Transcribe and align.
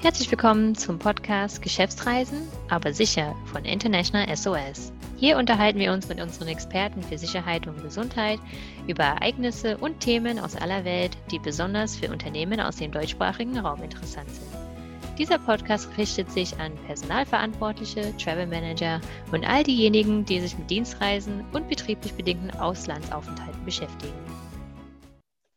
Herzlich 0.00 0.30
willkommen 0.30 0.76
zum 0.76 1.00
Podcast 1.00 1.60
Geschäftsreisen, 1.60 2.46
aber 2.68 2.92
sicher 2.92 3.34
von 3.46 3.64
International 3.64 4.28
SOS. 4.36 4.92
Hier 5.16 5.36
unterhalten 5.36 5.80
wir 5.80 5.92
uns 5.92 6.08
mit 6.08 6.20
unseren 6.20 6.46
Experten 6.46 7.02
für 7.02 7.18
Sicherheit 7.18 7.66
und 7.66 7.82
Gesundheit 7.82 8.38
über 8.86 9.02
Ereignisse 9.02 9.76
und 9.76 9.98
Themen 9.98 10.38
aus 10.38 10.54
aller 10.54 10.84
Welt, 10.84 11.18
die 11.32 11.40
besonders 11.40 11.96
für 11.96 12.12
Unternehmen 12.12 12.60
aus 12.60 12.76
dem 12.76 12.92
deutschsprachigen 12.92 13.58
Raum 13.58 13.82
interessant 13.82 14.30
sind. 14.30 15.18
Dieser 15.18 15.40
Podcast 15.40 15.88
richtet 15.98 16.30
sich 16.30 16.56
an 16.60 16.76
Personalverantwortliche, 16.86 18.16
Travel 18.18 18.46
Manager 18.46 19.00
und 19.32 19.44
all 19.44 19.64
diejenigen, 19.64 20.24
die 20.24 20.38
sich 20.38 20.56
mit 20.56 20.70
Dienstreisen 20.70 21.44
und 21.52 21.68
betrieblich 21.68 22.14
bedingten 22.14 22.52
Auslandsaufenthalten 22.52 23.64
beschäftigen. 23.64 24.14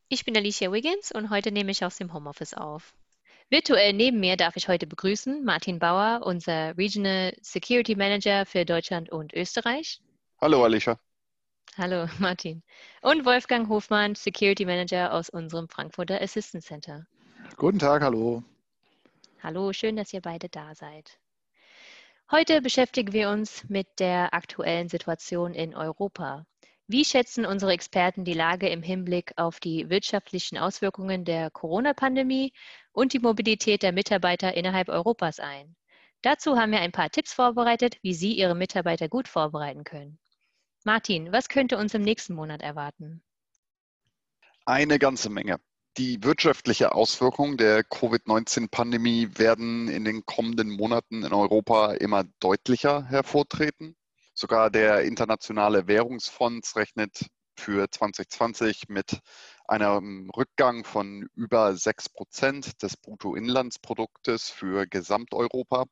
Ich 0.08 0.24
bin 0.24 0.36
Alicia 0.36 0.72
Wiggins 0.72 1.12
und 1.12 1.30
heute 1.30 1.52
nehme 1.52 1.70
ich 1.70 1.84
aus 1.84 1.96
dem 1.96 2.12
Homeoffice 2.12 2.54
auf. 2.54 2.92
Virtuell 3.52 3.92
neben 3.92 4.18
mir 4.18 4.38
darf 4.38 4.56
ich 4.56 4.66
heute 4.66 4.86
begrüßen 4.86 5.44
Martin 5.44 5.78
Bauer, 5.78 6.22
unser 6.24 6.74
Regional 6.78 7.36
Security 7.42 7.94
Manager 7.94 8.46
für 8.46 8.64
Deutschland 8.64 9.10
und 9.10 9.34
Österreich. 9.34 10.00
Hallo 10.40 10.64
Alicia. 10.64 10.98
Hallo 11.76 12.06
Martin. 12.18 12.62
Und 13.02 13.26
Wolfgang 13.26 13.68
Hofmann, 13.68 14.14
Security 14.14 14.64
Manager 14.64 15.12
aus 15.12 15.28
unserem 15.28 15.68
Frankfurter 15.68 16.18
Assistance 16.22 16.66
Center. 16.66 17.04
Guten 17.58 17.78
Tag, 17.78 18.00
hallo. 18.00 18.42
Hallo, 19.42 19.74
schön, 19.74 19.96
dass 19.96 20.14
ihr 20.14 20.22
beide 20.22 20.48
da 20.48 20.74
seid. 20.74 21.18
Heute 22.30 22.62
beschäftigen 22.62 23.12
wir 23.12 23.28
uns 23.28 23.68
mit 23.68 23.86
der 23.98 24.32
aktuellen 24.32 24.88
Situation 24.88 25.52
in 25.52 25.74
Europa. 25.74 26.46
Wie 26.92 27.06
schätzen 27.06 27.46
unsere 27.46 27.72
Experten 27.72 28.22
die 28.22 28.34
Lage 28.34 28.68
im 28.68 28.82
Hinblick 28.82 29.32
auf 29.36 29.60
die 29.60 29.88
wirtschaftlichen 29.88 30.58
Auswirkungen 30.58 31.24
der 31.24 31.50
Corona-Pandemie 31.50 32.52
und 32.92 33.14
die 33.14 33.18
Mobilität 33.18 33.82
der 33.82 33.92
Mitarbeiter 33.92 34.54
innerhalb 34.54 34.90
Europas 34.90 35.40
ein? 35.40 35.74
Dazu 36.20 36.58
haben 36.58 36.70
wir 36.70 36.80
ein 36.80 36.92
paar 36.92 37.08
Tipps 37.08 37.32
vorbereitet, 37.32 37.96
wie 38.02 38.12
Sie 38.12 38.34
Ihre 38.34 38.54
Mitarbeiter 38.54 39.08
gut 39.08 39.26
vorbereiten 39.26 39.84
können. 39.84 40.18
Martin, 40.84 41.32
was 41.32 41.48
könnte 41.48 41.78
uns 41.78 41.94
im 41.94 42.02
nächsten 42.02 42.34
Monat 42.34 42.60
erwarten? 42.60 43.22
Eine 44.66 44.98
ganze 44.98 45.30
Menge. 45.30 45.60
Die 45.96 46.22
wirtschaftliche 46.22 46.94
Auswirkungen 46.94 47.56
der 47.56 47.84
Covid-19-Pandemie 47.84 49.30
werden 49.38 49.88
in 49.88 50.04
den 50.04 50.26
kommenden 50.26 50.68
Monaten 50.68 51.24
in 51.24 51.32
Europa 51.32 51.94
immer 51.94 52.24
deutlicher 52.38 53.06
hervortreten. 53.06 53.96
Sogar 54.34 54.70
der 54.70 55.02
Internationale 55.02 55.86
Währungsfonds 55.86 56.76
rechnet 56.76 57.26
für 57.56 57.90
2020 57.90 58.88
mit 58.88 59.20
einem 59.68 60.30
Rückgang 60.30 60.84
von 60.84 61.28
über 61.34 61.76
6 61.76 62.08
Prozent 62.08 62.82
des 62.82 62.96
Bruttoinlandsproduktes 62.96 64.48
für 64.50 64.86
Gesamteuropa. 64.86 65.84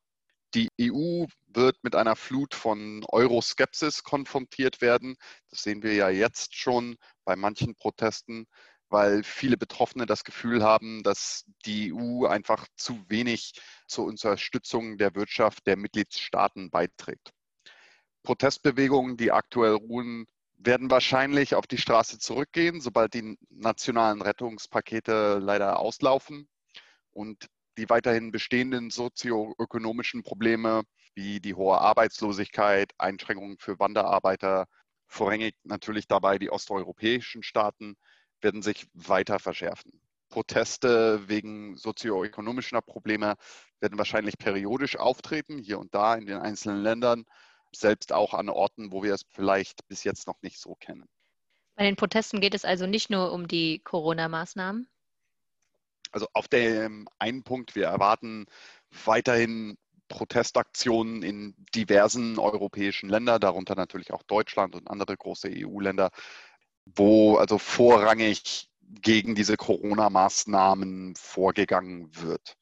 Die 0.53 0.69
EU 0.81 1.25
wird 1.47 1.77
mit 1.83 1.95
einer 1.95 2.15
Flut 2.15 2.55
von 2.55 3.05
Euroskepsis 3.07 4.03
konfrontiert 4.03 4.81
werden. 4.81 5.15
Das 5.49 5.63
sehen 5.63 5.83
wir 5.83 5.93
ja 5.93 6.09
jetzt 6.09 6.55
schon 6.55 6.97
bei 7.23 7.35
manchen 7.35 7.75
Protesten, 7.75 8.47
weil 8.89 9.23
viele 9.23 9.55
Betroffene 9.55 10.05
das 10.05 10.23
Gefühl 10.23 10.63
haben, 10.63 11.03
dass 11.03 11.45
die 11.65 11.93
EU 11.93 12.25
einfach 12.25 12.67
zu 12.75 13.05
wenig 13.07 13.53
zur 13.87 14.05
Unterstützung 14.05 14.97
der 14.97 15.15
Wirtschaft 15.15 15.65
der 15.67 15.77
Mitgliedstaaten 15.77 16.69
beiträgt. 16.69 17.31
Protestbewegungen, 18.23 19.17
die 19.17 19.31
aktuell 19.31 19.73
ruhen, 19.73 20.25
werden 20.57 20.91
wahrscheinlich 20.91 21.55
auf 21.55 21.65
die 21.65 21.77
Straße 21.77 22.19
zurückgehen, 22.19 22.81
sobald 22.81 23.13
die 23.13 23.37
nationalen 23.49 24.21
Rettungspakete 24.21 25.39
leider 25.39 25.79
auslaufen 25.79 26.47
und 27.11 27.47
die 27.77 27.89
weiterhin 27.89 28.31
bestehenden 28.31 28.89
sozioökonomischen 28.89 30.23
Probleme 30.23 30.83
wie 31.15 31.39
die 31.39 31.55
hohe 31.55 31.79
Arbeitslosigkeit, 31.79 32.93
Einschränkungen 32.97 33.57
für 33.57 33.79
Wanderarbeiter, 33.79 34.67
vorrangig 35.07 35.55
natürlich 35.63 36.07
dabei 36.07 36.37
die 36.37 36.51
osteuropäischen 36.51 37.43
Staaten, 37.43 37.95
werden 38.39 38.61
sich 38.61 38.87
weiter 38.93 39.39
verschärfen. 39.39 40.01
Proteste 40.29 41.27
wegen 41.27 41.75
sozioökonomischer 41.75 42.81
Probleme 42.81 43.35
werden 43.81 43.97
wahrscheinlich 43.97 44.37
periodisch 44.37 44.95
auftreten, 44.95 45.57
hier 45.57 45.79
und 45.79 45.93
da 45.93 46.15
in 46.15 46.25
den 46.25 46.37
einzelnen 46.37 46.81
Ländern 46.81 47.25
selbst 47.75 48.13
auch 48.13 48.33
an 48.33 48.49
Orten, 48.49 48.91
wo 48.91 49.03
wir 49.03 49.13
es 49.13 49.25
vielleicht 49.29 49.87
bis 49.87 50.03
jetzt 50.03 50.27
noch 50.27 50.41
nicht 50.41 50.59
so 50.59 50.75
kennen. 50.75 51.07
Bei 51.75 51.83
den 51.83 51.95
Protesten 51.95 52.41
geht 52.41 52.53
es 52.53 52.65
also 52.65 52.85
nicht 52.85 53.09
nur 53.09 53.31
um 53.31 53.47
die 53.47 53.79
Corona-Maßnahmen? 53.79 54.87
Also 56.11 56.27
auf 56.33 56.47
dem 56.47 57.07
einen 57.19 57.43
Punkt, 57.43 57.75
wir 57.75 57.85
erwarten 57.87 58.45
weiterhin 59.05 59.77
Protestaktionen 60.09 61.23
in 61.23 61.55
diversen 61.73 62.37
europäischen 62.37 63.09
Ländern, 63.09 63.39
darunter 63.39 63.75
natürlich 63.75 64.11
auch 64.11 64.23
Deutschland 64.23 64.75
und 64.75 64.89
andere 64.89 65.15
große 65.15 65.49
EU-Länder, 65.49 66.11
wo 66.85 67.37
also 67.37 67.57
vorrangig 67.57 68.69
gegen 68.81 69.35
diese 69.35 69.55
Corona-Maßnahmen 69.55 71.15
vorgegangen 71.15 72.09
wird. 72.13 72.57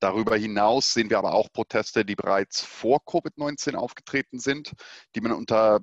Darüber 0.00 0.36
hinaus 0.36 0.94
sehen 0.94 1.10
wir 1.10 1.18
aber 1.18 1.34
auch 1.34 1.52
Proteste, 1.52 2.04
die 2.04 2.16
bereits 2.16 2.62
vor 2.62 2.98
Covid-19 3.06 3.74
aufgetreten 3.74 4.38
sind, 4.38 4.72
die 5.14 5.20
man 5.20 5.32
unter 5.32 5.80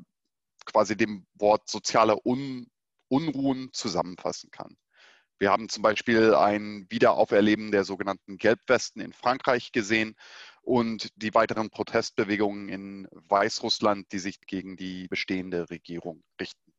quasi 0.65 0.97
dem 0.97 1.25
Wort 1.35 1.69
soziale 1.69 2.17
Un 2.25 2.67
Unruhen 3.09 3.69
zusammenfassen 3.71 4.51
kann. 4.51 4.75
Wir 5.39 5.51
haben 5.51 5.69
zum 5.69 5.83
Beispiel 5.83 6.33
ein 6.33 6.87
Wiederauferleben 6.89 7.71
der 7.71 7.85
sogenannten 7.85 8.37
Gelbwesten 8.37 9.01
in 9.01 9.13
Frankreich 9.13 9.71
gesehen 9.71 10.15
und 10.61 11.09
die 11.15 11.33
weiteren 11.33 11.69
Protestbewegungen 11.69 12.67
in 12.67 13.07
Weißrussland, 13.11 14.11
die 14.11 14.19
sich 14.19 14.41
gegen 14.41 14.75
die 14.75 15.07
bestehende 15.07 15.69
Regierung 15.69 16.23
richten. 16.41 16.73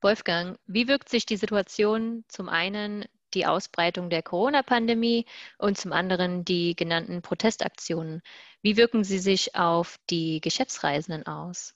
Wolfgang, 0.00 0.58
wie 0.66 0.86
wirkt 0.86 1.08
sich 1.08 1.24
die 1.24 1.38
Situation 1.38 2.24
zum 2.28 2.50
einen 2.50 3.06
die 3.34 3.46
Ausbreitung 3.46 4.10
der 4.10 4.22
Corona-Pandemie 4.22 5.26
und 5.58 5.76
zum 5.78 5.92
anderen 5.92 6.44
die 6.44 6.76
genannten 6.76 7.22
Protestaktionen. 7.22 8.22
Wie 8.62 8.76
wirken 8.76 9.04
sie 9.04 9.18
sich 9.18 9.54
auf 9.54 9.98
die 10.10 10.40
Geschäftsreisenden 10.40 11.26
aus? 11.26 11.74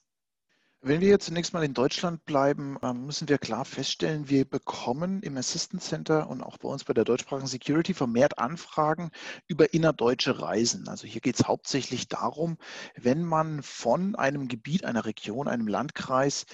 Wenn 0.81 1.01
wir 1.01 1.09
jetzt 1.09 1.25
zunächst 1.25 1.53
mal 1.53 1.65
in 1.65 1.73
Deutschland 1.73 2.23
bleiben, 2.23 2.77
ähm, 2.81 3.05
müssen 3.05 3.27
wir 3.27 3.37
klar 3.37 3.65
feststellen, 3.65 4.29
wir 4.29 4.45
bekommen 4.45 5.21
im 5.23 5.35
Assistance 5.35 5.89
Center 5.89 6.29
und 6.29 6.41
auch 6.41 6.57
bei 6.57 6.69
uns 6.69 6.85
bei 6.85 6.93
der 6.93 7.03
deutschsprachigen 7.03 7.49
Security 7.49 7.93
vermehrt 7.93 8.39
Anfragen 8.39 9.11
über 9.45 9.73
innerdeutsche 9.73 10.41
Reisen. 10.41 10.87
Also 10.87 11.05
hier 11.05 11.19
geht 11.19 11.37
es 11.37 11.47
hauptsächlich 11.49 12.07
darum, 12.07 12.57
wenn 12.95 13.25
man 13.25 13.61
von 13.61 14.15
einem 14.15 14.47
Gebiet, 14.47 14.85
einer 14.85 15.03
Region, 15.03 15.49
einem 15.49 15.67
Landkreis 15.67 16.45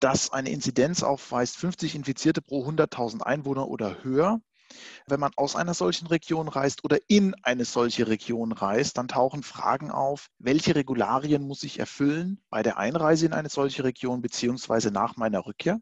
das 0.00 0.32
eine 0.32 0.50
Inzidenz 0.50 1.02
aufweist, 1.02 1.56
50 1.56 1.94
Infizierte 1.94 2.42
pro 2.42 2.66
100.000 2.66 3.22
Einwohner 3.22 3.68
oder 3.68 4.02
höher. 4.02 4.40
Wenn 5.06 5.20
man 5.20 5.32
aus 5.36 5.56
einer 5.56 5.74
solchen 5.74 6.06
Region 6.08 6.48
reist 6.48 6.84
oder 6.84 6.98
in 7.08 7.34
eine 7.42 7.64
solche 7.64 8.06
Region 8.06 8.52
reist, 8.52 8.98
dann 8.98 9.08
tauchen 9.08 9.42
Fragen 9.42 9.90
auf, 9.90 10.28
welche 10.38 10.74
Regularien 10.74 11.42
muss 11.46 11.62
ich 11.62 11.78
erfüllen 11.78 12.42
bei 12.50 12.62
der 12.62 12.76
Einreise 12.76 13.26
in 13.26 13.32
eine 13.32 13.48
solche 13.48 13.84
Region 13.84 14.20
beziehungsweise 14.20 14.90
nach 14.90 15.16
meiner 15.16 15.46
Rückkehr. 15.46 15.80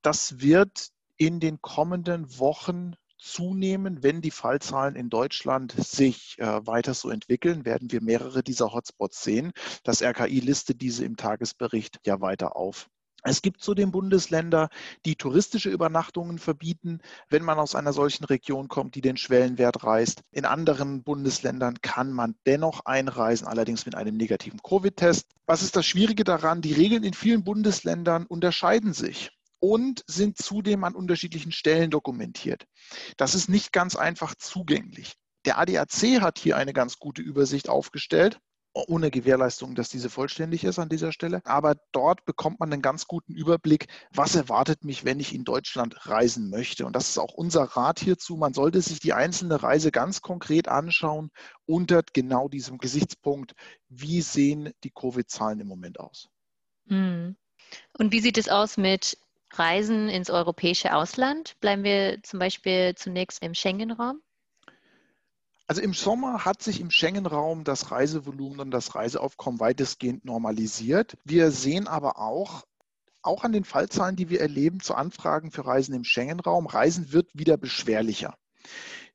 Das 0.00 0.40
wird 0.40 0.90
in 1.16 1.40
den 1.40 1.60
kommenden 1.60 2.38
Wochen 2.38 2.94
zunehmen, 3.18 4.02
wenn 4.02 4.20
die 4.20 4.32
Fallzahlen 4.32 4.96
in 4.96 5.08
Deutschland 5.08 5.72
sich 5.72 6.36
äh, 6.38 6.66
weiter 6.66 6.92
so 6.92 7.08
entwickeln, 7.08 7.64
werden 7.64 7.92
wir 7.92 8.02
mehrere 8.02 8.42
dieser 8.42 8.72
Hotspots 8.72 9.22
sehen. 9.22 9.52
Das 9.84 10.02
RKI 10.02 10.40
listet 10.40 10.80
diese 10.80 11.04
im 11.04 11.16
Tagesbericht 11.16 12.00
ja 12.04 12.20
weiter 12.20 12.56
auf. 12.56 12.88
Es 13.24 13.40
gibt 13.40 13.62
zudem 13.62 13.92
Bundesländer, 13.92 14.68
die 15.06 15.14
touristische 15.14 15.70
Übernachtungen 15.70 16.38
verbieten, 16.38 17.00
wenn 17.28 17.44
man 17.44 17.58
aus 17.58 17.76
einer 17.76 17.92
solchen 17.92 18.24
Region 18.24 18.66
kommt, 18.66 18.96
die 18.96 19.00
den 19.00 19.16
Schwellenwert 19.16 19.84
reißt. 19.84 20.22
In 20.32 20.44
anderen 20.44 21.04
Bundesländern 21.04 21.80
kann 21.82 22.12
man 22.12 22.34
dennoch 22.46 22.84
einreisen, 22.84 23.46
allerdings 23.46 23.86
mit 23.86 23.94
einem 23.94 24.16
negativen 24.16 24.60
Covid-Test. 24.62 25.28
Was 25.46 25.62
ist 25.62 25.76
das 25.76 25.86
Schwierige 25.86 26.24
daran? 26.24 26.62
Die 26.62 26.72
Regeln 26.72 27.04
in 27.04 27.14
vielen 27.14 27.44
Bundesländern 27.44 28.26
unterscheiden 28.26 28.92
sich 28.92 29.30
und 29.60 30.02
sind 30.08 30.36
zudem 30.38 30.82
an 30.82 30.96
unterschiedlichen 30.96 31.52
Stellen 31.52 31.90
dokumentiert. 31.90 32.66
Das 33.16 33.36
ist 33.36 33.48
nicht 33.48 33.72
ganz 33.72 33.94
einfach 33.94 34.34
zugänglich. 34.34 35.14
Der 35.44 35.58
ADAC 35.58 36.20
hat 36.20 36.40
hier 36.40 36.56
eine 36.56 36.72
ganz 36.72 36.98
gute 36.98 37.22
Übersicht 37.22 37.68
aufgestellt 37.68 38.40
ohne 38.74 39.10
Gewährleistung, 39.10 39.74
dass 39.74 39.88
diese 39.88 40.10
vollständig 40.10 40.64
ist 40.64 40.78
an 40.78 40.88
dieser 40.88 41.12
Stelle. 41.12 41.42
Aber 41.44 41.76
dort 41.92 42.24
bekommt 42.24 42.60
man 42.60 42.72
einen 42.72 42.82
ganz 42.82 43.06
guten 43.06 43.34
Überblick, 43.34 43.86
was 44.12 44.34
erwartet 44.34 44.84
mich, 44.84 45.04
wenn 45.04 45.20
ich 45.20 45.34
in 45.34 45.44
Deutschland 45.44 46.06
reisen 46.06 46.50
möchte. 46.50 46.86
Und 46.86 46.96
das 46.96 47.10
ist 47.10 47.18
auch 47.18 47.34
unser 47.34 47.64
Rat 47.64 48.00
hierzu. 48.00 48.36
Man 48.36 48.54
sollte 48.54 48.80
sich 48.80 49.00
die 49.00 49.12
einzelne 49.12 49.62
Reise 49.62 49.90
ganz 49.90 50.22
konkret 50.22 50.68
anschauen 50.68 51.30
unter 51.66 52.02
genau 52.12 52.48
diesem 52.48 52.78
Gesichtspunkt, 52.78 53.52
wie 53.88 54.22
sehen 54.22 54.72
die 54.84 54.90
Covid-Zahlen 54.90 55.60
im 55.60 55.68
Moment 55.68 56.00
aus. 56.00 56.28
Hm. 56.88 57.36
Und 57.98 58.12
wie 58.12 58.20
sieht 58.20 58.38
es 58.38 58.48
aus 58.48 58.76
mit 58.76 59.16
Reisen 59.52 60.08
ins 60.08 60.30
europäische 60.30 60.94
Ausland? 60.94 61.58
Bleiben 61.60 61.84
wir 61.84 62.22
zum 62.22 62.38
Beispiel 62.38 62.94
zunächst 62.94 63.42
im 63.42 63.54
Schengen-Raum? 63.54 64.22
Also 65.66 65.80
im 65.80 65.94
Sommer 65.94 66.44
hat 66.44 66.62
sich 66.62 66.80
im 66.80 66.90
Schengen-Raum 66.90 67.64
das 67.64 67.90
Reisevolumen 67.90 68.60
und 68.60 68.70
das 68.70 68.94
Reiseaufkommen 68.94 69.60
weitestgehend 69.60 70.24
normalisiert. 70.24 71.16
Wir 71.24 71.50
sehen 71.50 71.86
aber 71.86 72.18
auch, 72.18 72.64
auch 73.22 73.44
an 73.44 73.52
den 73.52 73.64
Fallzahlen, 73.64 74.16
die 74.16 74.28
wir 74.28 74.40
erleben 74.40 74.80
zu 74.80 74.94
Anfragen 74.94 75.50
für 75.50 75.64
Reisen 75.64 75.94
im 75.94 76.04
Schengen-Raum, 76.04 76.66
Reisen 76.66 77.12
wird 77.12 77.30
wieder 77.32 77.56
beschwerlicher. 77.56 78.36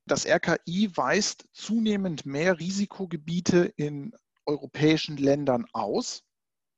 Das 0.05 0.25
RKI 0.25 0.89
weist 0.95 1.45
zunehmend 1.51 2.25
mehr 2.25 2.59
Risikogebiete 2.59 3.73
in 3.75 4.13
europäischen 4.45 5.17
Ländern 5.17 5.65
aus. 5.73 6.23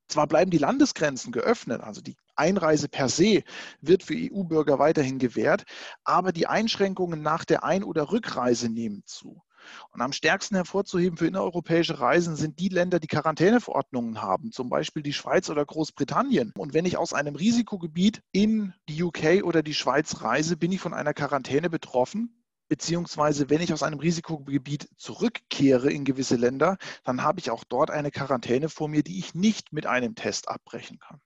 Zwar 0.08 0.26
bleiben 0.26 0.50
die 0.50 0.58
Landesgrenzen 0.58 1.32
geöffnet, 1.32 1.82
also 1.82 2.02
die 2.02 2.18
Einreise 2.36 2.90
per 2.90 3.10
se 3.10 3.44
wird 3.82 4.02
für 4.02 4.16
EU-Bürger 4.16 4.80
weiterhin 4.80 5.20
gewährt, 5.20 5.66
aber 6.04 6.32
die 6.32 6.48
Einschränkungen 6.48 7.22
nach 7.22 7.46
der 7.46 7.64
Ein- 7.64 7.84
oder 7.84 8.12
Rückreise 8.12 8.70
nehmen 8.70 9.04
zu. 9.06 9.44
Und 9.92 10.02
am 10.02 10.14
stärksten 10.14 10.56
hervorzuheben 10.56 11.18
für 11.18 11.28
innereuropäische 11.28 12.00
Reisen 12.00 12.36
sind 12.36 12.60
die 12.60 12.70
Länder, 12.70 13.00
die 13.00 13.08
Quarantäneverordnungen 13.08 14.22
haben, 14.22 14.52
zum 14.52 14.70
Beispiel 14.70 15.04
die 15.04 15.14
Schweiz 15.14 15.50
oder 15.50 15.66
Großbritannien. 15.66 16.54
Und 16.58 16.74
wenn 16.74 16.86
ich 16.86 16.98
aus 16.98 17.14
einem 17.14 17.36
Risikogebiet 17.36 18.22
in 18.32 18.74
die 18.88 19.04
UK 19.04 19.44
oder 19.44 19.64
die 19.64 19.74
Schweiz 19.74 20.22
reise, 20.22 20.58
bin 20.58 20.72
ich 20.72 20.82
von 20.82 20.94
einer 20.94 21.14
Quarantäne 21.14 21.70
betroffen. 21.70 22.36
Beziehungsweise, 22.68 23.50
wenn 23.50 23.62
ich 23.62 23.74
aus 23.74 23.82
einem 23.82 24.00
Risikogebiet 24.00 24.90
zurückkehre 24.96 25.92
in 25.92 26.06
gewisse 26.06 26.36
Länder, 26.36 26.78
dann 27.04 27.24
habe 27.24 27.40
ich 27.40 27.50
auch 27.50 27.64
dort 27.64 27.90
eine 27.90 28.12
Quarantäne 28.12 28.70
vor 28.70 28.88
mir, 28.88 29.02
die 29.02 29.18
ich 29.18 29.34
nicht 29.34 29.74
mit 29.74 29.88
einem 29.88 30.14
Test 30.14 30.48
abbrechen 30.48 31.00
kann. 31.00 31.20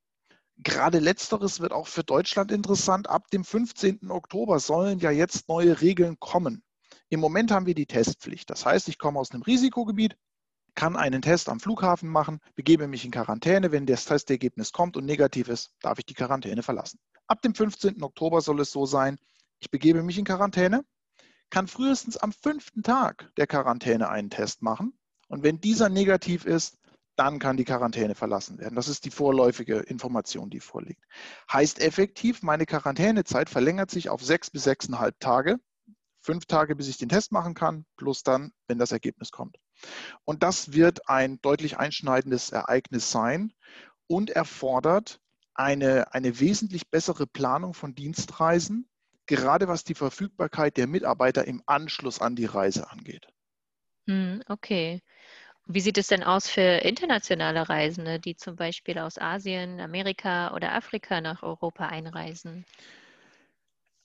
Gerade 0.60 1.00
letzteres 1.00 1.60
wird 1.60 1.74
auch 1.74 1.88
für 1.88 2.04
Deutschland 2.04 2.52
interessant. 2.52 3.10
Ab 3.10 3.30
dem 3.32 3.44
15. 3.44 4.10
Oktober 4.10 4.60
sollen 4.60 5.00
ja 5.00 5.12
jetzt 5.12 5.50
neue 5.50 5.82
Regeln 5.82 6.18
kommen. 6.20 6.64
Im 7.14 7.20
Moment 7.20 7.52
haben 7.52 7.68
wir 7.68 7.76
die 7.76 7.86
Testpflicht. 7.86 8.50
Das 8.50 8.66
heißt, 8.66 8.88
ich 8.88 8.98
komme 8.98 9.20
aus 9.20 9.30
einem 9.30 9.44
Risikogebiet, 9.44 10.18
kann 10.74 10.96
einen 10.96 11.22
Test 11.22 11.48
am 11.48 11.60
Flughafen 11.60 12.10
machen, 12.10 12.40
begebe 12.56 12.88
mich 12.88 13.06
in 13.06 13.12
Quarantäne. 13.12 13.72
Wenn 13.72 13.86
das 13.86 14.06
Testergebnis 14.06 14.72
kommt 14.72 14.98
und 14.98 15.06
negativ 15.06 15.48
ist, 15.48 15.76
darf 15.82 16.00
ich 16.00 16.08
die 16.08 16.16
Quarantäne 16.16 16.64
verlassen. 16.64 16.98
Ab 17.28 17.44
dem 17.44 17.54
15. 17.54 18.02
Oktober 18.02 18.42
soll 18.42 18.60
es 18.62 18.72
so 18.72 18.88
sein, 18.88 19.20
ich 19.60 19.70
begebe 19.70 20.02
mich 20.02 20.18
in 20.18 20.26
Quarantäne, 20.26 20.84
kann 21.52 21.68
frühestens 21.68 22.18
am 22.18 22.32
fünften 22.32 22.82
Tag 22.82 23.32
der 23.38 23.46
Quarantäne 23.46 24.10
einen 24.10 24.32
Test 24.32 24.64
machen. 24.64 24.98
Und 25.28 25.44
wenn 25.44 25.62
dieser 25.62 25.90
negativ 25.90 26.46
ist, 26.46 26.80
dann 27.16 27.38
kann 27.38 27.58
die 27.58 27.64
Quarantäne 27.64 28.16
verlassen 28.16 28.58
werden. 28.58 28.74
Das 28.74 28.88
ist 28.88 29.06
die 29.06 29.12
vorläufige 29.12 29.78
Information, 29.82 30.50
die 30.50 30.60
vorliegt. 30.60 31.06
Heißt 31.52 31.80
effektiv, 31.80 32.42
meine 32.42 32.66
Quarantänezeit 32.66 33.52
verlängert 33.52 33.92
sich 33.92 34.10
auf 34.10 34.24
sechs 34.24 34.50
bis 34.50 34.64
sechseinhalb 34.64 35.20
Tage 35.20 35.60
fünf 36.24 36.46
Tage, 36.46 36.76
bis 36.76 36.88
ich 36.88 36.98
den 36.98 37.10
Test 37.10 37.32
machen 37.32 37.54
kann, 37.54 37.86
plus 37.98 38.24
dann, 38.24 38.52
wenn 38.68 38.80
das 38.80 38.92
Ergebnis 38.92 39.32
kommt. 39.32 39.58
Und 40.24 40.42
das 40.42 40.74
wird 40.74 41.10
ein 41.10 41.40
deutlich 41.42 41.78
einschneidendes 41.78 42.52
Ereignis 42.52 43.12
sein 43.12 43.54
und 44.08 44.30
erfordert 44.30 45.20
eine, 45.54 46.14
eine 46.14 46.40
wesentlich 46.40 46.90
bessere 46.90 47.28
Planung 47.28 47.74
von 47.74 47.94
Dienstreisen, 47.94 48.88
gerade 49.26 49.68
was 49.68 49.84
die 49.84 49.96
Verfügbarkeit 49.96 50.78
der 50.78 50.88
Mitarbeiter 50.88 51.46
im 51.46 51.62
Anschluss 51.66 52.20
an 52.20 52.36
die 52.36 52.46
Reise 52.46 52.90
angeht. 52.90 53.28
Hm, 54.08 54.42
okay. 54.48 55.02
Wie 55.66 55.80
sieht 55.80 55.98
es 55.98 56.08
denn 56.08 56.24
aus 56.24 56.50
für 56.50 56.62
internationale 56.62 57.70
Reisende, 57.70 58.20
die 58.20 58.36
zum 58.36 58.58
Beispiel 58.58 59.00
aus 59.00 59.18
Asien, 59.18 59.80
Amerika 59.80 60.54
oder 60.54 60.74
Afrika 60.74 61.22
nach 61.22 61.42
Europa 61.42 61.88
einreisen? 61.88 62.66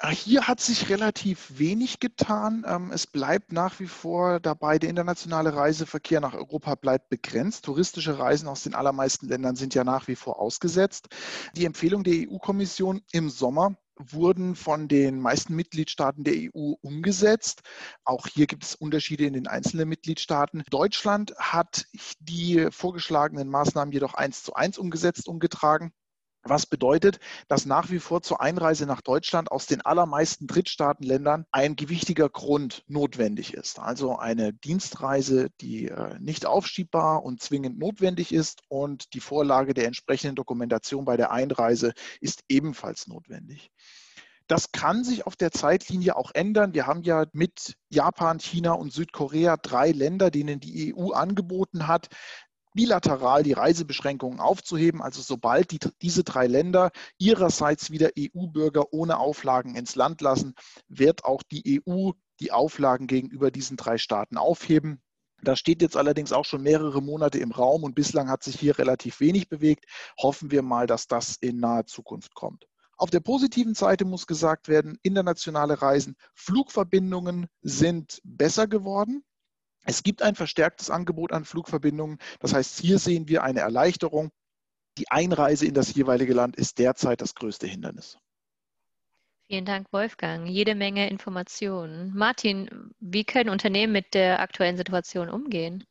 Ah, 0.00 0.10
hier 0.10 0.46
hat 0.46 0.60
sich 0.60 0.90
relativ 0.90 1.58
wenig 1.58 1.98
getan. 1.98 2.64
Ähm, 2.68 2.92
es 2.92 3.08
bleibt 3.08 3.50
nach 3.50 3.80
wie 3.80 3.88
vor 3.88 4.38
dabei, 4.38 4.78
der 4.78 4.90
internationale 4.90 5.56
Reiseverkehr 5.56 6.20
nach 6.20 6.34
Europa 6.34 6.76
bleibt 6.76 7.08
begrenzt. 7.08 7.64
Touristische 7.64 8.16
Reisen 8.16 8.46
aus 8.46 8.62
den 8.62 8.74
allermeisten 8.74 9.26
Ländern 9.26 9.56
sind 9.56 9.74
ja 9.74 9.82
nach 9.82 10.06
wie 10.06 10.14
vor 10.14 10.38
ausgesetzt. 10.38 11.08
Die 11.56 11.64
Empfehlung 11.64 12.04
der 12.04 12.28
EU-Kommission 12.30 13.02
im 13.10 13.28
Sommer 13.28 13.76
wurden 13.96 14.54
von 14.54 14.86
den 14.86 15.20
meisten 15.20 15.56
Mitgliedstaaten 15.56 16.22
der 16.22 16.34
EU 16.54 16.74
umgesetzt. 16.80 17.62
Auch 18.04 18.28
hier 18.28 18.46
gibt 18.46 18.62
es 18.62 18.76
Unterschiede 18.76 19.26
in 19.26 19.32
den 19.32 19.48
einzelnen 19.48 19.88
Mitgliedstaaten. 19.88 20.62
Deutschland 20.70 21.34
hat 21.38 21.86
die 22.20 22.68
vorgeschlagenen 22.70 23.48
Maßnahmen 23.48 23.90
jedoch 23.90 24.14
eins 24.14 24.44
zu 24.44 24.54
eins 24.54 24.78
umgesetzt, 24.78 25.26
umgetragen. 25.26 25.92
Was 26.48 26.66
bedeutet, 26.66 27.18
dass 27.48 27.66
nach 27.66 27.90
wie 27.90 27.98
vor 27.98 28.22
zur 28.22 28.40
Einreise 28.40 28.86
nach 28.86 29.00
Deutschland 29.00 29.50
aus 29.50 29.66
den 29.66 29.80
allermeisten 29.82 30.46
Drittstaatenländern 30.46 31.46
ein 31.52 31.76
gewichtiger 31.76 32.28
Grund 32.28 32.84
notwendig 32.86 33.54
ist. 33.54 33.78
Also 33.78 34.16
eine 34.16 34.52
Dienstreise, 34.52 35.48
die 35.60 35.88
äh, 35.88 36.18
nicht 36.20 36.46
aufschiebbar 36.46 37.24
und 37.24 37.42
zwingend 37.42 37.78
notwendig 37.78 38.32
ist 38.32 38.62
und 38.68 39.14
die 39.14 39.20
Vorlage 39.20 39.74
der 39.74 39.86
entsprechenden 39.86 40.36
Dokumentation 40.36 41.04
bei 41.04 41.16
der 41.16 41.30
Einreise 41.30 41.92
ist 42.20 42.42
ebenfalls 42.48 43.06
notwendig. 43.06 43.70
Das 44.48 44.72
kann 44.72 45.04
sich 45.04 45.26
auf 45.26 45.36
der 45.36 45.50
Zeitlinie 45.50 46.16
auch 46.16 46.30
ändern. 46.32 46.72
Wir 46.72 46.86
haben 46.86 47.02
ja 47.02 47.26
mit 47.32 47.76
Japan, 47.90 48.40
China 48.40 48.72
und 48.72 48.94
Südkorea 48.94 49.58
drei 49.58 49.92
Länder, 49.92 50.30
denen 50.30 50.58
die 50.58 50.94
EU 50.94 51.10
angeboten 51.10 51.86
hat, 51.86 52.08
bilateral 52.78 53.42
die 53.42 53.54
Reisebeschränkungen 53.54 54.38
aufzuheben. 54.38 55.02
Also 55.02 55.20
sobald 55.20 55.72
die, 55.72 55.80
diese 56.00 56.22
drei 56.22 56.46
Länder 56.46 56.92
ihrerseits 57.18 57.90
wieder 57.90 58.10
EU-Bürger 58.16 58.92
ohne 58.92 59.18
Auflagen 59.18 59.74
ins 59.74 59.96
Land 59.96 60.20
lassen, 60.20 60.54
wird 60.86 61.24
auch 61.24 61.42
die 61.42 61.82
EU 61.84 62.12
die 62.38 62.52
Auflagen 62.52 63.08
gegenüber 63.08 63.50
diesen 63.50 63.76
drei 63.76 63.98
Staaten 63.98 64.36
aufheben. 64.36 65.02
Das 65.42 65.58
steht 65.58 65.82
jetzt 65.82 65.96
allerdings 65.96 66.32
auch 66.32 66.44
schon 66.44 66.62
mehrere 66.62 67.02
Monate 67.02 67.40
im 67.40 67.50
Raum 67.50 67.82
und 67.82 67.96
bislang 67.96 68.30
hat 68.30 68.44
sich 68.44 68.54
hier 68.54 68.78
relativ 68.78 69.18
wenig 69.18 69.48
bewegt. 69.48 69.84
Hoffen 70.16 70.52
wir 70.52 70.62
mal, 70.62 70.86
dass 70.86 71.08
das 71.08 71.34
in 71.34 71.58
naher 71.58 71.86
Zukunft 71.86 72.36
kommt. 72.36 72.64
Auf 72.96 73.10
der 73.10 73.18
positiven 73.18 73.74
Seite 73.74 74.04
muss 74.04 74.28
gesagt 74.28 74.68
werden, 74.68 75.00
internationale 75.02 75.82
Reisen, 75.82 76.14
Flugverbindungen 76.32 77.48
sind 77.60 78.20
besser 78.22 78.68
geworden. 78.68 79.24
Es 79.88 80.02
gibt 80.02 80.20
ein 80.20 80.34
verstärktes 80.34 80.90
Angebot 80.90 81.32
an 81.32 81.46
Flugverbindungen. 81.46 82.18
Das 82.40 82.52
heißt, 82.52 82.78
hier 82.78 82.98
sehen 82.98 83.26
wir 83.26 83.42
eine 83.42 83.60
Erleichterung. 83.60 84.28
Die 84.98 85.10
Einreise 85.10 85.64
in 85.64 85.72
das 85.72 85.94
jeweilige 85.94 86.34
Land 86.34 86.56
ist 86.56 86.78
derzeit 86.78 87.22
das 87.22 87.34
größte 87.34 87.66
Hindernis. 87.66 88.18
Vielen 89.46 89.64
Dank, 89.64 89.90
Wolfgang. 89.90 90.46
Jede 90.46 90.74
Menge 90.74 91.08
Informationen. 91.08 92.12
Martin, 92.14 92.92
wie 93.00 93.24
können 93.24 93.48
Unternehmen 93.48 93.94
mit 93.94 94.12
der 94.12 94.40
aktuellen 94.40 94.76
Situation 94.76 95.30
umgehen? 95.30 95.84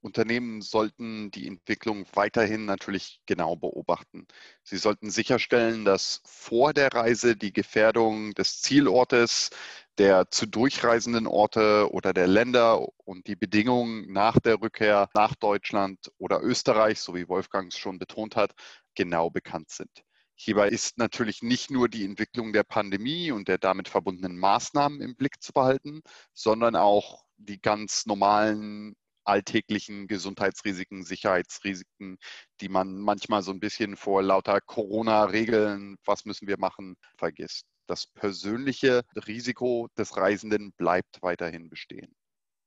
Unternehmen 0.00 0.62
sollten 0.62 1.30
die 1.30 1.46
Entwicklung 1.46 2.06
weiterhin 2.14 2.64
natürlich 2.64 3.20
genau 3.26 3.56
beobachten. 3.56 4.26
Sie 4.62 4.78
sollten 4.78 5.10
sicherstellen, 5.10 5.84
dass 5.84 6.22
vor 6.24 6.72
der 6.72 6.92
Reise 6.92 7.36
die 7.36 7.52
Gefährdung 7.52 8.32
des 8.34 8.62
Zielortes 8.62 9.50
der 9.98 10.30
zu 10.30 10.46
durchreisenden 10.46 11.26
Orte 11.26 11.92
oder 11.92 12.14
der 12.14 12.26
Länder 12.26 12.86
und 13.04 13.26
die 13.26 13.36
Bedingungen 13.36 14.10
nach 14.10 14.38
der 14.40 14.60
Rückkehr 14.60 15.10
nach 15.14 15.34
Deutschland 15.34 16.10
oder 16.16 16.42
Österreich, 16.42 17.00
so 17.00 17.14
wie 17.14 17.28
Wolfgang 17.28 17.70
es 17.72 17.78
schon 17.78 17.98
betont 17.98 18.36
hat, 18.36 18.52
genau 18.94 19.28
bekannt 19.28 19.70
sind. 19.70 19.90
Hierbei 20.34 20.70
ist 20.70 20.96
natürlich 20.96 21.42
nicht 21.42 21.70
nur 21.70 21.90
die 21.90 22.06
Entwicklung 22.06 22.54
der 22.54 22.62
Pandemie 22.62 23.30
und 23.30 23.46
der 23.48 23.58
damit 23.58 23.88
verbundenen 23.88 24.38
Maßnahmen 24.38 25.02
im 25.02 25.14
Blick 25.14 25.42
zu 25.42 25.52
behalten, 25.52 26.00
sondern 26.32 26.76
auch 26.76 27.24
die 27.36 27.60
ganz 27.60 28.06
normalen 28.06 28.96
alltäglichen 29.30 30.06
Gesundheitsrisiken, 30.06 31.04
Sicherheitsrisiken, 31.04 32.18
die 32.60 32.68
man 32.68 32.98
manchmal 32.98 33.42
so 33.42 33.52
ein 33.52 33.60
bisschen 33.60 33.96
vor 33.96 34.22
lauter 34.22 34.60
Corona-Regeln, 34.60 35.96
was 36.04 36.24
müssen 36.24 36.48
wir 36.48 36.58
machen, 36.58 36.96
vergisst 37.16 37.66
das 37.90 38.06
persönliche 38.06 39.02
Risiko 39.26 39.88
des 39.98 40.16
Reisenden 40.16 40.72
bleibt 40.74 41.20
weiterhin 41.22 41.68
bestehen. 41.68 42.14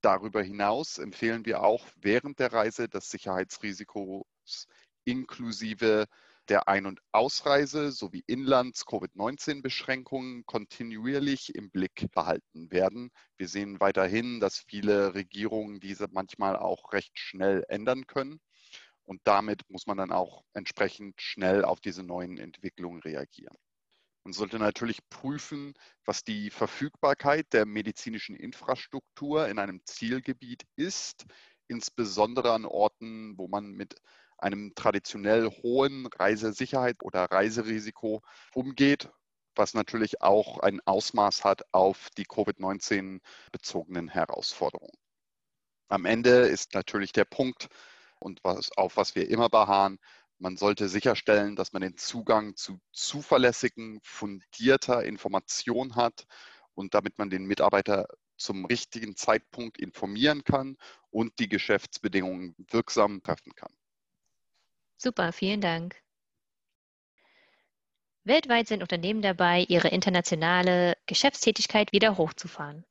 Darüber 0.02 0.44
hinaus 0.44 0.98
empfehlen 0.98 1.46
wir 1.46 1.64
auch 1.64 1.88
während 1.96 2.40
der 2.40 2.52
Reise 2.52 2.90
das 2.90 3.10
Sicherheitsrisiko 3.10 4.28
inklusive 5.06 6.08
der 6.50 6.68
Ein- 6.68 6.86
und 6.86 7.00
Ausreise 7.12 7.92
sowie 7.92 8.24
Inlands-Covid-19-Beschränkungen 8.28 10.46
kontinuierlich 10.46 11.56
im 11.56 11.72
Blick 11.72 12.12
behalten 12.12 12.70
werden. 12.72 13.12
Wir 13.38 13.48
sehen 13.48 13.80
weiterhin, 13.80 14.40
dass 14.40 14.60
viele 14.60 15.14
Regierungen 15.14 15.80
diese 15.80 16.08
manchmal 16.12 16.58
auch 16.58 16.92
recht 16.94 17.18
schnell 17.18 17.64
ändern 17.70 18.08
können. 18.08 18.40
Und 19.04 19.22
damit 19.26 19.62
muss 19.70 19.88
man 19.88 19.98
dann 19.98 20.12
auch 20.12 20.44
entsprechend 20.54 21.22
schnell 21.22 21.66
auf 21.66 21.82
diese 21.82 22.04
neuen 22.04 22.38
Entwicklungen 22.38 23.02
reagieren. 23.02 23.58
Man 24.26 24.34
sollte 24.34 24.58
natürlich 24.58 25.00
prüfen, 25.10 25.74
was 26.06 26.24
die 26.24 26.50
Verfügbarkeit 26.50 27.52
der 27.52 27.66
medizinischen 27.66 28.38
Infrastruktur 28.38 29.50
in 29.50 29.60
einem 29.60 29.82
Zielgebiet 29.86 30.64
ist, 30.78 31.26
insbesondere 31.68 32.54
an 32.54 32.66
Orten, 32.66 33.38
wo 33.38 33.50
man 33.50 33.72
mit 33.72 33.96
einem 34.44 34.74
traditionell 34.76 35.50
hohen 35.64 36.08
Reisesicherheit 36.08 37.04
oder 37.04 37.26
Reiserisiko 37.26 38.22
umgeht. 38.54 39.10
was 39.56 39.74
natürlich 39.76 40.22
auch 40.22 40.60
ein 40.60 40.82
Ausmaß 40.86 41.44
hat 41.44 41.64
auf 41.74 42.10
die 42.18 42.26
Covid-19 42.26 43.20
bezogenen 43.52 44.10
Herausforderungen. 44.10 44.98
Am 45.90 46.06
Ende 46.06 46.48
ist 46.48 46.74
natürlich 46.74 47.12
der 47.14 47.26
Punkt, 47.26 47.68
und 48.20 48.40
was, 48.44 48.72
auf 48.78 48.98
was 48.98 49.16
wir 49.16 49.30
immer 49.30 49.50
beharren, 49.50 50.00
man 50.40 50.58
sollte 50.58 50.90
sicherstellen, 50.90 51.56
dass 51.56 51.74
man 51.74 51.82
den 51.82 51.98
Zugang 51.98 52.56
zu 52.56 52.80
zuverlässigen, 52.92 54.00
fundierter 54.04 55.04
Information 55.06 55.96
hat 55.96 56.26
und 56.74 56.94
damit 56.96 57.18
man 57.20 57.30
den 57.30 57.46
Mitarbeiter 57.46 58.08
zum 58.38 58.66
richtigen 58.66 59.16
Zeitpunkt 59.16 59.78
informieren 59.78 60.44
kann 60.44 60.78
und 61.12 61.40
die 61.40 61.50
Geschäftsbedingungen 61.50 62.56
wirksam 62.72 63.22
treffen 63.24 63.54
kann. 63.56 63.74
Super, 65.04 65.34
vielen 65.34 65.60
Dank. 65.60 66.02
Weltweit 68.24 68.70
sind 68.70 68.82
Unternehmen 68.82 69.22
dabei, 69.22 69.66
ihre 69.68 69.90
internationale 69.90 70.96
Geschäftstätigkeit 71.08 71.92
wieder 71.92 72.18
hochzufahren. 72.18 72.86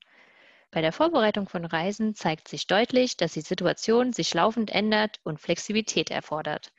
Bei 0.70 0.82
der 0.82 0.92
Vorbereitung 0.92 1.48
von 1.48 1.64
Reisen 1.64 2.14
zeigt 2.14 2.48
sich 2.48 2.66
deutlich, 2.66 3.16
dass 3.16 3.32
die 3.32 3.40
Situation 3.40 4.12
sich 4.12 4.34
laufend 4.34 4.68
ändert 4.68 5.20
und 5.22 5.40
Flexibilität 5.40 6.10
erfordert. 6.10 6.70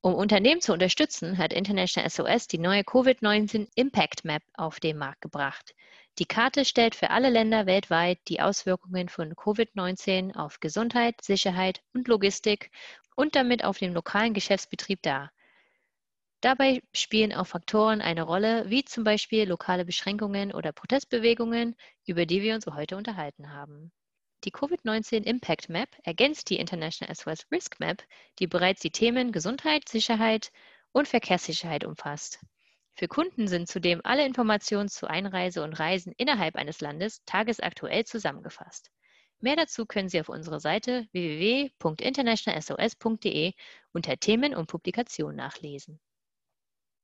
Um 0.00 0.14
Unternehmen 0.14 0.62
zu 0.62 0.72
unterstützen, 0.72 1.36
hat 1.36 1.52
International 1.52 2.08
SOS 2.08 2.46
die 2.46 2.58
neue 2.58 2.84
Covid-19 2.84 3.68
Impact 3.74 4.24
Map 4.24 4.42
auf 4.54 4.80
den 4.80 4.96
Markt 4.96 5.20
gebracht. 5.20 5.74
Die 6.18 6.26
Karte 6.26 6.64
stellt 6.64 6.94
für 6.94 7.10
alle 7.10 7.28
Länder 7.28 7.66
weltweit 7.66 8.18
die 8.28 8.40
Auswirkungen 8.40 9.10
von 9.10 9.34
Covid-19 9.34 10.36
auf 10.36 10.60
Gesundheit, 10.60 11.20
Sicherheit 11.22 11.82
und 11.92 12.08
Logistik 12.08 12.70
und 13.14 13.36
damit 13.36 13.64
auf 13.64 13.78
den 13.78 13.92
lokalen 13.92 14.34
Geschäftsbetrieb 14.34 15.02
dar. 15.02 15.30
Dabei 16.40 16.82
spielen 16.92 17.32
auch 17.32 17.46
Faktoren 17.46 18.02
eine 18.02 18.22
Rolle, 18.22 18.68
wie 18.68 18.84
zum 18.84 19.02
Beispiel 19.02 19.48
lokale 19.48 19.84
Beschränkungen 19.84 20.52
oder 20.52 20.72
Protestbewegungen, 20.72 21.74
über 22.06 22.26
die 22.26 22.42
wir 22.42 22.54
uns 22.54 22.66
heute 22.66 22.96
unterhalten 22.96 23.52
haben. 23.52 23.92
Die 24.44 24.52
Covid-19 24.52 25.22
Impact 25.22 25.70
Map 25.70 25.88
ergänzt 26.02 26.50
die 26.50 26.56
International 26.56 27.14
SOS 27.14 27.50
Risk 27.50 27.80
Map, 27.80 28.02
die 28.38 28.46
bereits 28.46 28.82
die 28.82 28.90
Themen 28.90 29.32
Gesundheit, 29.32 29.88
Sicherheit 29.88 30.52
und 30.92 31.08
Verkehrssicherheit 31.08 31.84
umfasst. 31.84 32.40
Für 32.94 33.08
Kunden 33.08 33.48
sind 33.48 33.68
zudem 33.68 34.02
alle 34.04 34.26
Informationen 34.26 34.90
zu 34.90 35.06
Einreise 35.06 35.64
und 35.64 35.72
Reisen 35.72 36.12
innerhalb 36.18 36.56
eines 36.56 36.82
Landes 36.82 37.24
tagesaktuell 37.24 38.04
zusammengefasst. 38.04 38.90
Mehr 39.44 39.56
dazu 39.56 39.84
können 39.84 40.08
Sie 40.08 40.18
auf 40.18 40.30
unserer 40.30 40.58
Seite 40.58 41.06
www.internationalsos.de 41.12 43.52
unter 43.92 44.16
Themen 44.16 44.54
und 44.54 44.68
Publikationen 44.68 45.36
nachlesen. 45.36 46.00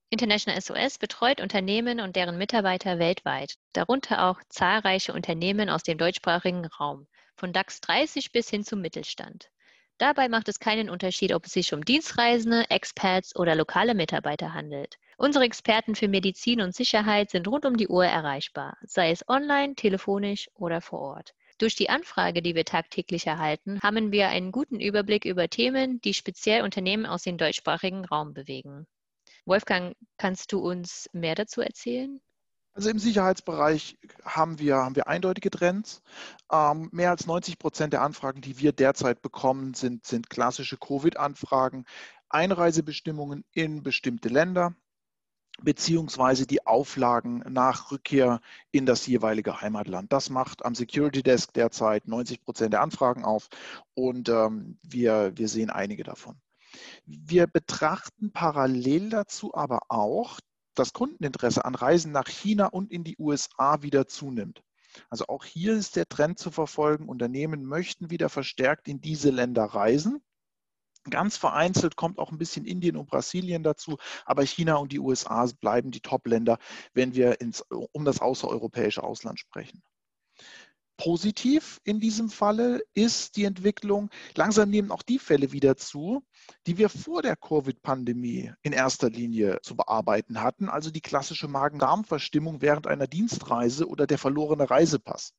International 0.08 0.58
SOS 0.58 0.96
betreut 0.96 1.42
Unternehmen 1.42 2.00
und 2.00 2.16
deren 2.16 2.38
Mitarbeiter 2.38 2.98
weltweit, 2.98 3.56
darunter 3.74 4.24
auch 4.24 4.40
zahlreiche 4.48 5.12
Unternehmen 5.12 5.68
aus 5.68 5.82
dem 5.82 5.98
deutschsprachigen 5.98 6.64
Raum, 6.64 7.06
von 7.36 7.52
DAX 7.52 7.82
30 7.82 8.32
bis 8.32 8.48
hin 8.48 8.64
zum 8.64 8.80
Mittelstand. 8.80 9.50
Dabei 9.98 10.30
macht 10.30 10.48
es 10.48 10.58
keinen 10.58 10.88
Unterschied, 10.88 11.34
ob 11.34 11.44
es 11.44 11.52
sich 11.52 11.74
um 11.74 11.84
Dienstreisende, 11.84 12.70
Expats 12.70 13.36
oder 13.36 13.54
lokale 13.54 13.92
Mitarbeiter 13.92 14.54
handelt. 14.54 14.96
Unsere 15.18 15.44
Experten 15.44 15.94
für 15.94 16.08
Medizin 16.08 16.62
und 16.62 16.74
Sicherheit 16.74 17.28
sind 17.28 17.46
rund 17.46 17.66
um 17.66 17.76
die 17.76 17.88
Uhr 17.88 18.06
erreichbar, 18.06 18.78
sei 18.80 19.10
es 19.10 19.28
online, 19.28 19.74
telefonisch 19.74 20.48
oder 20.54 20.80
vor 20.80 21.00
Ort. 21.00 21.34
Durch 21.60 21.76
die 21.76 21.90
Anfrage, 21.90 22.40
die 22.40 22.54
wir 22.54 22.64
tagtäglich 22.64 23.26
erhalten, 23.26 23.80
haben 23.82 24.12
wir 24.12 24.30
einen 24.30 24.50
guten 24.50 24.80
Überblick 24.80 25.26
über 25.26 25.46
Themen, 25.50 26.00
die 26.00 26.14
speziell 26.14 26.62
Unternehmen 26.62 27.04
aus 27.04 27.24
dem 27.24 27.36
deutschsprachigen 27.36 28.06
Raum 28.06 28.32
bewegen. 28.32 28.86
Wolfgang, 29.44 29.94
kannst 30.16 30.52
du 30.52 30.58
uns 30.58 31.10
mehr 31.12 31.34
dazu 31.34 31.60
erzählen? 31.60 32.18
Also 32.72 32.88
im 32.88 32.98
Sicherheitsbereich 32.98 33.98
haben 34.24 34.58
wir, 34.58 34.76
haben 34.76 34.96
wir 34.96 35.06
eindeutige 35.06 35.50
Trends. 35.50 36.00
Ähm, 36.50 36.88
mehr 36.92 37.10
als 37.10 37.26
90 37.26 37.58
Prozent 37.58 37.92
der 37.92 38.00
Anfragen, 38.00 38.40
die 38.40 38.58
wir 38.58 38.72
derzeit 38.72 39.20
bekommen, 39.20 39.74
sind, 39.74 40.06
sind 40.06 40.30
klassische 40.30 40.78
Covid-Anfragen, 40.78 41.84
Einreisebestimmungen 42.30 43.44
in 43.52 43.82
bestimmte 43.82 44.30
Länder 44.30 44.74
beziehungsweise 45.62 46.46
die 46.46 46.66
Auflagen 46.66 47.44
nach 47.48 47.90
Rückkehr 47.90 48.40
in 48.72 48.86
das 48.86 49.06
jeweilige 49.06 49.60
Heimatland. 49.60 50.12
Das 50.12 50.30
macht 50.30 50.64
am 50.64 50.74
Security 50.74 51.22
Desk 51.22 51.52
derzeit 51.52 52.08
90 52.08 52.42
Prozent 52.42 52.72
der 52.72 52.82
Anfragen 52.82 53.24
auf 53.24 53.48
und 53.94 54.28
ähm, 54.28 54.78
wir, 54.82 55.32
wir 55.36 55.48
sehen 55.48 55.70
einige 55.70 56.02
davon. 56.02 56.40
Wir 57.04 57.46
betrachten 57.46 58.32
parallel 58.32 59.10
dazu 59.10 59.54
aber 59.54 59.80
auch, 59.88 60.38
dass 60.74 60.92
Kundeninteresse 60.92 61.64
an 61.64 61.74
Reisen 61.74 62.12
nach 62.12 62.28
China 62.28 62.66
und 62.66 62.90
in 62.92 63.04
die 63.04 63.16
USA 63.18 63.82
wieder 63.82 64.06
zunimmt. 64.06 64.62
Also 65.08 65.26
auch 65.28 65.44
hier 65.44 65.74
ist 65.74 65.96
der 65.96 66.08
Trend 66.08 66.38
zu 66.38 66.50
verfolgen. 66.50 67.08
Unternehmen 67.08 67.64
möchten 67.64 68.10
wieder 68.10 68.28
verstärkt 68.28 68.88
in 68.88 69.00
diese 69.00 69.30
Länder 69.30 69.64
reisen. 69.64 70.22
Ganz 71.08 71.36
vereinzelt 71.38 71.96
kommt 71.96 72.18
auch 72.18 72.30
ein 72.30 72.38
bisschen 72.38 72.66
Indien 72.66 72.96
und 72.96 73.08
Brasilien 73.08 73.62
dazu, 73.62 73.96
aber 74.26 74.44
China 74.44 74.76
und 74.76 74.92
die 74.92 74.98
USA 74.98 75.46
bleiben 75.60 75.90
die 75.90 76.00
Top-Länder, 76.00 76.58
wenn 76.92 77.14
wir 77.14 77.40
ins, 77.40 77.64
um 77.92 78.04
das 78.04 78.20
außereuropäische 78.20 79.02
Ausland 79.02 79.38
sprechen. 79.38 79.82
Positiv 80.98 81.80
in 81.84 81.98
diesem 81.98 82.28
Falle 82.28 82.82
ist 82.92 83.36
die 83.36 83.44
Entwicklung, 83.44 84.10
langsam 84.34 84.68
nehmen 84.68 84.90
auch 84.90 85.00
die 85.00 85.18
Fälle 85.18 85.50
wieder 85.50 85.78
zu, 85.78 86.22
die 86.66 86.76
wir 86.76 86.90
vor 86.90 87.22
der 87.22 87.36
Covid-Pandemie 87.36 88.52
in 88.60 88.74
erster 88.74 89.08
Linie 89.08 89.60
zu 89.62 89.76
bearbeiten 89.76 90.42
hatten, 90.42 90.68
also 90.68 90.90
die 90.90 91.00
klassische 91.00 91.48
Magen-Darm-Verstimmung 91.48 92.60
während 92.60 92.86
einer 92.86 93.06
Dienstreise 93.06 93.88
oder 93.88 94.06
der 94.06 94.18
verlorene 94.18 94.68
Reisepass. 94.68 95.32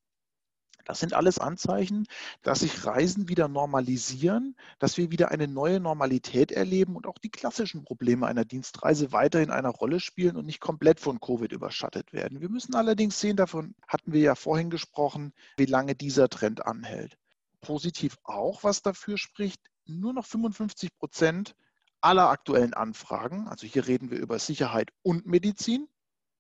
Das 0.92 1.00
sind 1.00 1.14
alles 1.14 1.40
Anzeichen, 1.40 2.06
dass 2.42 2.60
sich 2.60 2.86
Reisen 2.86 3.30
wieder 3.30 3.48
normalisieren, 3.48 4.58
dass 4.78 4.98
wir 4.98 5.10
wieder 5.10 5.32
eine 5.32 5.48
neue 5.48 5.80
Normalität 5.80 6.52
erleben 6.52 6.98
und 6.98 7.08
auch 7.08 7.18
die 7.18 7.30
klassischen 7.30 7.86
Probleme 7.86 8.28
einer 8.28 8.44
Dienstreise 8.44 9.14
weiterhin 9.14 9.52
eine 9.52 9.70
Rolle 9.70 10.02
spielen 10.02 10.36
und 10.36 10.46
nicht 10.46 10.60
komplett 10.60 11.00
von 11.00 11.22
Covid 11.22 11.54
überschattet 11.54 12.12
werden. 12.12 12.42
Wir 12.42 12.50
müssen 12.50 12.76
allerdings 12.76 13.22
sehen, 13.22 13.38
davon 13.38 13.74
hatten 13.88 14.12
wir 14.12 14.20
ja 14.20 14.36
vorhin 14.36 14.70
gesprochen, 14.70 15.32
wie 15.56 15.64
lange 15.64 15.96
dieser 15.96 16.28
Trend 16.28 16.66
anhält. 16.66 17.18
Positiv 17.62 18.18
auch, 18.26 18.66
was 18.66 18.82
dafür 18.82 19.18
spricht, 19.18 19.62
nur 19.86 20.12
noch 20.12 20.26
55 20.26 20.94
Prozent 20.98 21.56
aller 22.02 22.28
aktuellen 22.28 22.74
Anfragen, 22.74 23.48
also 23.48 23.66
hier 23.66 23.88
reden 23.88 24.12
wir 24.12 24.20
über 24.20 24.40
Sicherheit 24.40 24.90
und 25.04 25.26
Medizin, 25.26 25.88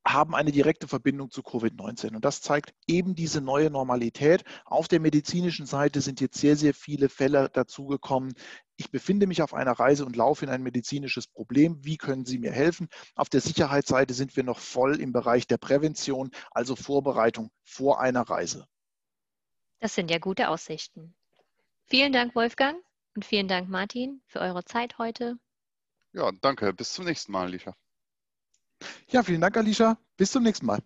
haben 0.06 0.36
eine 0.36 0.52
direkte 0.52 0.88
Verbindung 0.88 1.30
zu 1.30 1.42
Covid-19. 1.42 2.16
Und 2.16 2.26
das 2.26 2.42
zeigt 2.42 2.74
eben 2.88 3.16
diese 3.16 3.42
neue 3.42 3.70
Normalität. 3.70 4.44
Auf 4.66 4.88
der 4.88 5.00
medizinischen 5.00 5.66
Seite 5.66 6.02
sind 6.02 6.22
jetzt 6.22 6.40
sehr, 6.40 6.56
sehr 6.56 6.74
viele 6.74 7.08
Fälle 7.10 7.50
dazugekommen. 7.50 8.34
Ich 8.78 8.90
befinde 8.90 9.28
mich 9.28 9.42
auf 9.42 9.54
einer 9.54 9.74
Reise 9.74 10.06
und 10.06 10.16
laufe 10.16 10.44
in 10.44 10.52
ein 10.52 10.64
medizinisches 10.64 11.28
Problem. 11.28 11.84
Wie 11.86 11.98
können 11.98 12.26
Sie 12.26 12.40
mir 12.40 12.52
helfen? 12.52 12.88
Auf 13.16 13.30
der 13.30 13.42
Sicherheitsseite 13.42 14.14
sind 14.14 14.36
wir 14.36 14.44
noch 14.44 14.60
voll 14.60 15.00
im 15.00 15.14
Bereich 15.14 15.46
der 15.46 15.58
Prävention, 15.58 16.32
also 16.50 16.76
Vorbereitung 16.76 17.52
vor 17.64 18.02
einer 18.02 18.22
Reise. 18.22 18.66
Das 19.80 19.94
sind 19.94 20.10
ja 20.10 20.18
gute 20.18 20.50
Aussichten. 20.50 21.16
Vielen 21.86 22.14
Dank, 22.14 22.36
Wolfgang, 22.36 22.78
und 23.16 23.26
vielen 23.26 23.48
Dank, 23.48 23.70
Martin, 23.70 24.22
für 24.26 24.40
eure 24.40 24.64
Zeit 24.64 24.98
heute. 24.98 25.38
Ja, 26.14 26.32
danke. 26.42 26.74
Bis 26.74 26.94
zum 26.94 27.06
nächsten 27.06 27.32
Mal, 27.32 27.46
Alicia. 27.46 27.76
Ja, 29.10 29.24
vielen 29.24 29.42
Dank, 29.42 29.58
Alicia. 29.58 29.98
Bis 30.18 30.32
zum 30.32 30.44
nächsten 30.44 30.66
Mal. 30.66 30.80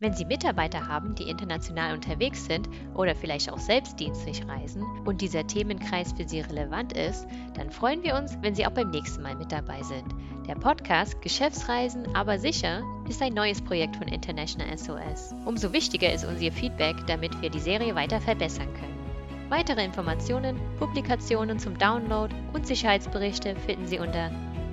Wenn 0.00 0.12
Sie 0.12 0.24
Mitarbeiter 0.24 0.86
haben, 0.86 1.16
die 1.16 1.28
international 1.28 1.92
unterwegs 1.92 2.44
sind 2.44 2.68
oder 2.94 3.16
vielleicht 3.16 3.50
auch 3.50 3.58
selbst 3.58 3.98
dienstlich 3.98 4.46
reisen 4.46 4.84
und 5.04 5.20
dieser 5.20 5.44
Themenkreis 5.44 6.12
für 6.12 6.28
Sie 6.28 6.38
relevant 6.40 6.92
ist, 6.92 7.26
dann 7.54 7.72
freuen 7.72 8.04
wir 8.04 8.14
uns, 8.14 8.38
wenn 8.40 8.54
Sie 8.54 8.64
auch 8.64 8.70
beim 8.70 8.90
nächsten 8.90 9.22
Mal 9.22 9.34
mit 9.34 9.50
dabei 9.50 9.82
sind. 9.82 10.04
Der 10.46 10.54
Podcast 10.54 11.20
Geschäftsreisen 11.20 12.14
aber 12.14 12.38
sicher 12.38 12.84
ist 13.08 13.20
ein 13.22 13.34
neues 13.34 13.60
Projekt 13.60 13.96
von 13.96 14.06
International 14.06 14.78
SOS. 14.78 15.34
Umso 15.44 15.72
wichtiger 15.72 16.12
ist 16.12 16.24
uns 16.24 16.40
Ihr 16.40 16.52
Feedback, 16.52 16.94
damit 17.08 17.42
wir 17.42 17.50
die 17.50 17.58
Serie 17.58 17.96
weiter 17.96 18.20
verbessern 18.20 18.72
können. 18.74 18.98
Weitere 19.48 19.84
Informationen, 19.84 20.60
Publikationen 20.78 21.58
zum 21.58 21.76
Download 21.76 22.32
und 22.52 22.68
Sicherheitsberichte 22.68 23.56
finden 23.56 23.88
Sie 23.88 23.98
unter 23.98 24.30